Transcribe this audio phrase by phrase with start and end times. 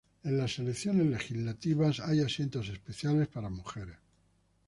[0.23, 3.97] En las elecciones legislativas, hay asientos especiales para mujeres.